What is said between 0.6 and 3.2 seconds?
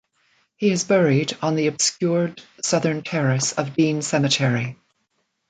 is buried on the obscured southern